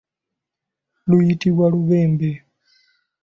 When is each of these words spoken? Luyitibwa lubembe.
Luyitibwa 1.09 1.65
lubembe. 1.73 2.31